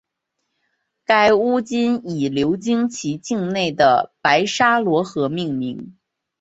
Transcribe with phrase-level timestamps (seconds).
[1.05, 5.95] 该巫金以流经其境内的白沙罗河命名。